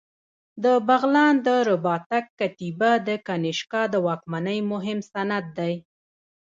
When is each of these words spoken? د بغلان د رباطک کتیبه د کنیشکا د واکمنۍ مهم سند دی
د 0.63 0.65
بغلان 0.87 1.35
د 1.47 1.47
رباطک 1.69 2.25
کتیبه 2.39 2.91
د 3.07 3.09
کنیشکا 3.27 3.81
د 3.93 3.95
واکمنۍ 4.05 4.59
مهم 4.71 4.99
سند 5.11 5.45
دی 5.57 5.73